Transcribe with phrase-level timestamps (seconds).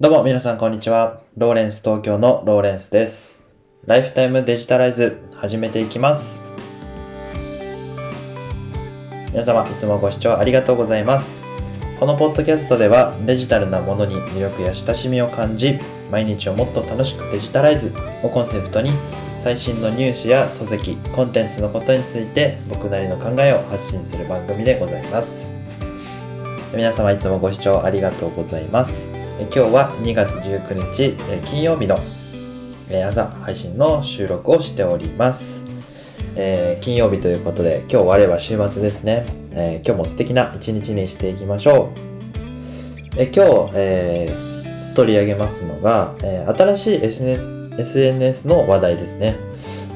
[0.00, 1.22] どうも皆さんこんにちは。
[1.36, 3.42] ローレンス東京のローレンスです。
[3.84, 6.44] ライフタイムデジタライズ始めていきます。
[9.32, 11.42] 皆様いつもご視聴ありがとうございます。
[11.98, 15.80] このポッドキャストではデジタルなものに魅力や親しみを感じ、
[16.12, 17.92] 毎日をもっと楽しくデジタライズ
[18.22, 18.92] をコンセプトに
[19.36, 25.52] 最新のニュースや書籍、コンテンツのことについて僕なりの考えを発信する番組でございます。
[26.72, 29.10] 皆様いつもご視聴ありがとうございます。
[29.40, 31.16] 今日は2月19日
[31.46, 32.00] 金曜日の
[33.08, 35.64] 朝配信の収録をしております。
[36.34, 41.98] えー金曜日ということで今日我は週末ですね、えー今日も素敵な一日にしていきましょう。
[43.16, 49.36] え今日、えー取り上げますのが、え新しい SNS, SNS の話題ですね。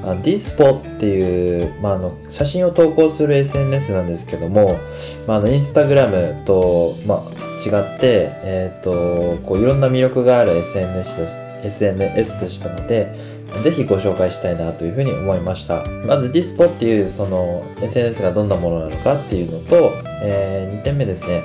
[0.02, 4.80] ディスポっていう、まあ、の写真を投稿する SNS なんですけども、
[5.26, 13.14] まあ、のインスタグラムと、まあ、違って、えー、とこういろんな魅力がある SNS でし SNS でしたので
[13.62, 15.84] ぜひご紹介したいなというふうに思いました。
[16.06, 21.42] まずディスポっていうその SNS がどんなものなのかっていうのと、え2点目ですね、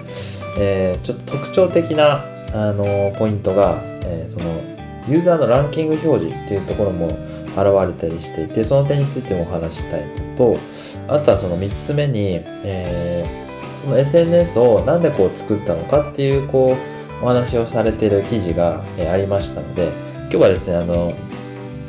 [0.57, 4.45] えーちょっと特徴的なあのポイントが、えーその
[5.09, 7.17] ユーザーのランキング表示っていうところも
[7.61, 10.57] 現れたりしていてその点についてもお話したいのと
[11.07, 16.75] あとはその3つ目に、えーその SNS をなんでこう作ったのかっていうこ
[17.21, 19.91] うお話をされている記事が、えありましたので
[20.21, 21.13] 今日はですねあの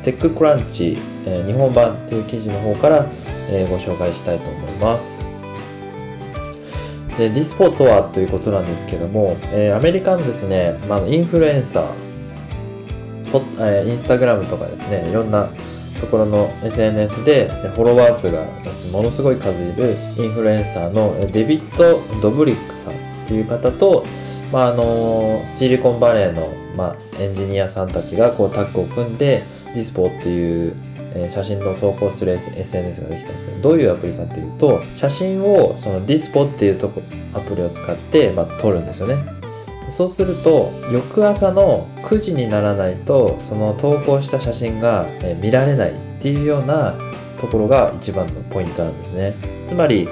[0.02, 3.06] テッククランチ、えー日本版っていう記事の方から、
[3.50, 5.30] えーご紹介したいと思います。
[7.16, 12.07] でディスポとはということなんですけども、えーアメリカのですね、まあ、インフルエンサー
[13.30, 15.50] ポえインスタグラムとかですねいろんな
[16.00, 18.44] ところの SNS でフォロワー数が
[18.92, 24.04] ものすごい数いるインフルエンサーのデビッド・ドブリックさんっていう方と、
[24.52, 30.76] まああのシリコンバレーの、まあ、エンジニアさんたちがこうタッグを組んでディスポっていう
[31.14, 37.02] え写真の投稿する S- SNS ができたんですけどどういうアプリかっていうと写真をそのディスポっていうとこ
[37.34, 39.37] アプリを使って、まあ、撮るんですよね。
[39.88, 45.06] そうすると翌朝の9時にならないとその投稿した写真が
[45.40, 46.94] 見られないっていうような
[47.38, 49.34] ところが一番のポイントなんですね
[49.66, 50.08] つまり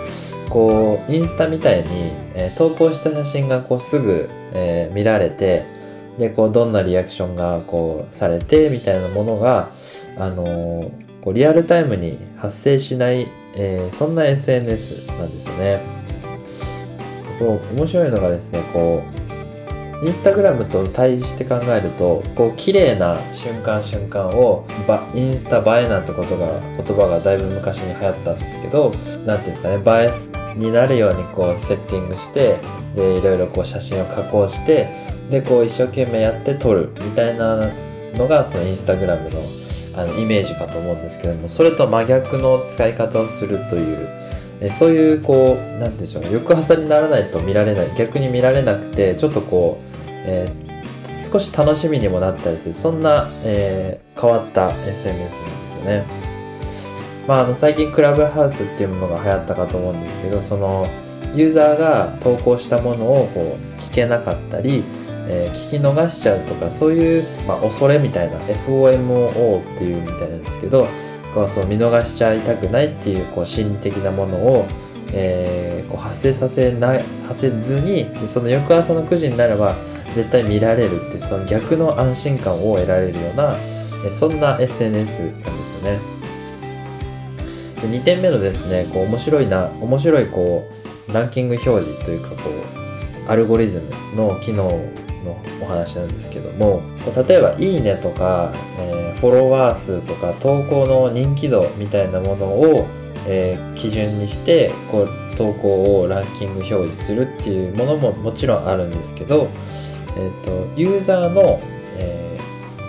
[0.48, 5.64] こうインスタみたいに、え投稿した写真がこうすぐ、え見られて
[6.18, 9.70] でこうどんなリアクションがこうされてみたいなものが
[10.18, 13.26] あのーこうリアルタイムに発生しない、
[13.56, 15.80] えーそんな SNS なんですよね。
[17.38, 19.25] こう面白いのがですねこう
[20.02, 24.66] インスタグラムと対して考えるとこう綺麗な瞬間瞬間を
[25.14, 28.92] インスタ映えなんてことが言葉がだいぶ昔に流行ったんですけど
[29.24, 32.58] 何ていうんですかね映えになるようにこうセッティングして
[32.94, 34.88] でいろいろこう写真を加工して
[35.30, 37.70] でこう一生懸命やって撮るみたいな
[38.14, 39.40] のがそのインスタグラムの
[39.96, 44.25] あのイメージかと思うんですけどもそれと真逆の使い方をするという
[44.60, 46.32] えそういうこう何て言うんでしょうね。
[46.32, 47.90] 翌朝にならないと見られない。
[47.96, 50.66] 逆に見られなくてちょっとこう、えー
[51.18, 52.74] 少し楽しみにもなったりする。
[52.74, 56.04] そんな、えー変わった SNS なんですよね。
[57.26, 60.86] まあ、あの最近クラブハウスっていうものが流行ったかと思うんですけどその
[61.34, 64.84] ユーザーが投稿したものをこう聞けなかったり、
[65.26, 70.86] えー聞き逃しちゃうとかそういう、まあ、恐れみたいな FOMO っていうみたいなんですけど
[71.36, 74.66] こうそう見逃しちゃいたくないっていうこう心理的なものを、
[75.12, 79.76] えーこう発生させない発せずにその翌朝の9時になれば
[80.14, 83.56] 絶対見られるっていうその逆の安心感を得られるような
[84.04, 86.00] えーそんな SNS なんですよね。
[87.82, 90.68] で2点目のですねこう面白いな面白いこ
[91.08, 92.50] うランキング表示というかこ
[93.28, 93.80] うアルゴリズ
[94.14, 94.80] ムの機能
[95.24, 96.82] のお話なんですけども
[97.26, 102.86] 例えば「いいね」とか、えーフォロワー数とか投稿の人気度みたいなものを、
[103.26, 109.48] えー基準にしてこう投稿をランキング表示するっていうものももちろんあるんですけど、
[110.18, 111.60] えー、とユーザーの、
[111.94, 112.26] えー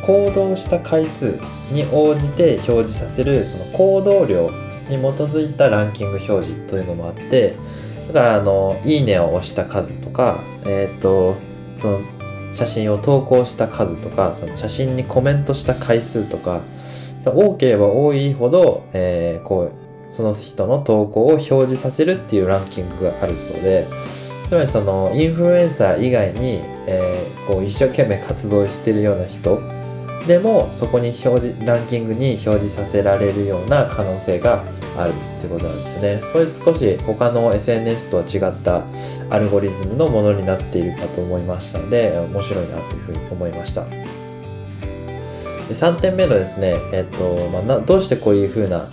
[0.07, 1.37] 行動した回数
[1.69, 4.49] に応じて表示させるその行動量
[4.89, 7.55] に基づいたランキング表示というのもあって
[8.07, 11.35] だからあの「いいね」を押した数とかえっ、と
[11.75, 11.99] その
[12.57, 16.61] 写真を投稿した数とかその写真にコメントした回数とか
[17.23, 23.85] 多ければ多いほど、えーこうその人の投稿を表示させるっていうランキングがあるそうで
[24.45, 29.61] つまりそのインフルエンサー以外に、えーこう一生懸命活動してるような人
[30.25, 34.63] でもそこに表示ランキングに表示させられるような可能性が
[34.97, 36.21] あるってことなんですね。
[36.33, 38.83] これ少し他の SNS とは違った
[39.29, 43.85] アルゴリズムのものになっているかと思いましたので面白いなというふうに思いました。
[45.69, 48.89] 3点目のですね、えっとまあ、どうしてこういうふうな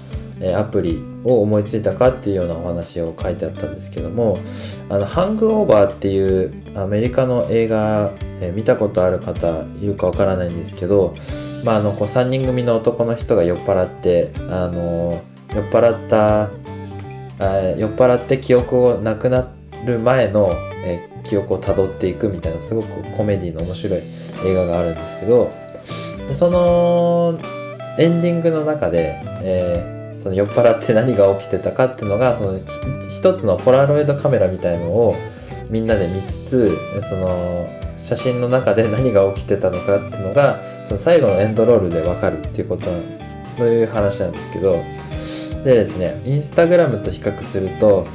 [0.58, 4.38] アプリを思いついたかっていうようなお話を書いてあったんですけども
[4.90, 11.14] あのハングオーバーっていうアメリカの映画、え見たことある方いるかわからないんですけど、
[11.64, 15.22] まあ、あのこう3人組の男の人が酔っ払ってあの
[15.54, 16.50] 酔っ払った
[17.76, 19.48] 酔っ払って記憶をなくな
[19.86, 20.52] る前の、
[20.84, 24.02] え記憶をたどっていくみたいなすごくコメディの面白い
[24.44, 25.50] 映画があるんですけど
[26.34, 27.38] その
[27.98, 32.58] エンディングの中で、えーその酔っ払って何が起きてたかっていうのがその
[32.98, 35.14] 一つのポラロイドカメラみたいのを
[35.68, 37.68] みんなで見つつその
[37.98, 42.86] 写真の中で何が起きてたのかっていうのがその最後のエンドロールで分かるっていうこと
[43.58, 44.82] という話なんですけど。
[45.62, 48.06] でですねインスタグラムと比較すると、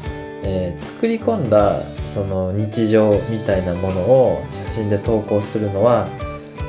[0.43, 1.81] えー、作り込んだ
[2.13, 6.07] その日常みたいなものを写真で投稿するのは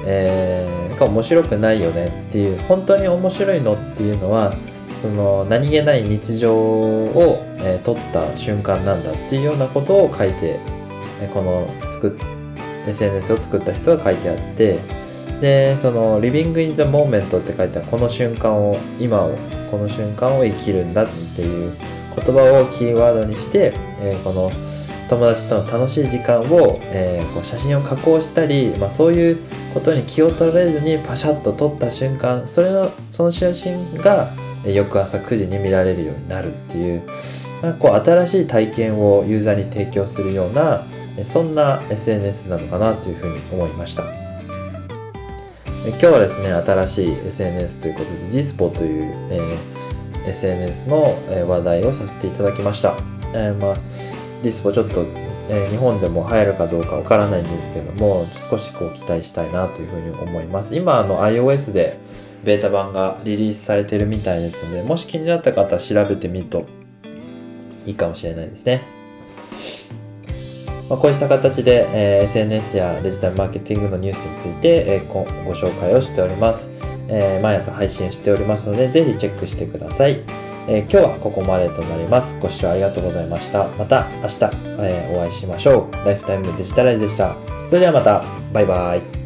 [0.07, 4.55] えー、面白くないよねっていう本当に面白いのっていうのは
[5.01, 10.61] その何気ない日常を、えー、撮った瞬間なんだっていうようなことを書いて、
[11.23, 12.13] えこの作っ
[12.87, 14.79] SNS を作った人は書いてあって
[15.41, 19.35] でその「Living in the Moment」って書いてこの瞬間を今を
[19.71, 21.73] この瞬間を生きるんだっていう
[22.15, 24.53] 言葉をキーワードにして、えー、この
[25.09, 29.39] 友達との楽しい時間を、えー、こう写真を加工したり、まあ、そういう
[29.75, 34.31] ことに気を取られずにパシャッと撮った瞬間それのその写真が
[34.65, 37.03] 翌朝9時に見られるようになるっていう、
[37.63, 40.87] まあ、こう新しい体験をユーザーに提供するような
[41.25, 44.05] そんな SNS なのかなというふうに思いました。
[45.89, 51.17] 今日はですね新しい SNS ということでディスポという、えー、SNS の
[51.49, 52.99] 話題をさせていただきました、
[53.33, 53.75] えー、まあ、
[54.43, 55.07] ディスポちょっと、
[55.49, 60.75] えー、日本でも流行るかどうかわからないんですけども少しこう期待したいなというふうに思います。
[60.75, 61.99] 今あの iOS で
[62.45, 66.67] ベータ版がリリースされてるみたいですので、もし気になった方は調べてみると
[67.87, 68.83] いいかもしれないですね。
[70.89, 76.69] まあ、こうした形で、えー、SNS やデジタルマーケティングのニュースについて、えー、ごご紹介をしております、
[77.09, 80.21] えー、毎朝配信しておりますので、ぜひチェックしてください。
[80.69, 82.39] え今日はここまでとなります。
[82.39, 83.69] ご視聴ありがとうございました。
[83.79, 86.07] また明日、えお会いしましょう。
[86.07, 87.35] ライフタイムデジタライズでした。
[87.67, 88.23] それではまた、
[88.53, 89.20] バイバイ。